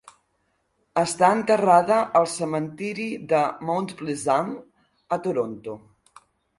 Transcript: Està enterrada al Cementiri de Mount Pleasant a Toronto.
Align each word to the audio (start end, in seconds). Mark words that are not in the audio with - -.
Està 1.01 1.29
enterrada 1.39 1.99
al 2.21 2.27
Cementiri 2.37 3.07
de 3.35 3.45
Mount 3.71 3.95
Pleasant 4.03 4.53
a 5.19 5.25
Toronto. 5.29 5.83